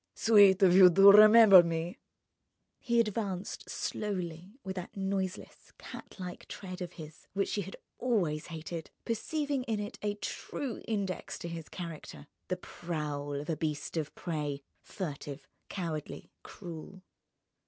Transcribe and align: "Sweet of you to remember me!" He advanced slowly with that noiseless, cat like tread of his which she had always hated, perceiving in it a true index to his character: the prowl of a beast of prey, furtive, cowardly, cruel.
"Sweet 0.15 0.63
of 0.63 0.75
you 0.75 0.89
to 0.89 1.11
remember 1.11 1.61
me!" 1.61 1.99
He 2.79 2.99
advanced 2.99 3.69
slowly 3.69 4.55
with 4.63 4.75
that 4.77 4.97
noiseless, 4.97 5.73
cat 5.77 6.15
like 6.17 6.47
tread 6.47 6.81
of 6.81 6.93
his 6.93 7.27
which 7.33 7.49
she 7.49 7.61
had 7.61 7.75
always 7.99 8.47
hated, 8.47 8.89
perceiving 9.05 9.61
in 9.65 9.79
it 9.79 9.99
a 10.01 10.15
true 10.15 10.81
index 10.87 11.37
to 11.37 11.47
his 11.47 11.69
character: 11.69 12.25
the 12.47 12.57
prowl 12.57 13.35
of 13.35 13.47
a 13.51 13.55
beast 13.55 13.95
of 13.95 14.15
prey, 14.15 14.63
furtive, 14.81 15.47
cowardly, 15.69 16.31
cruel. 16.41 17.03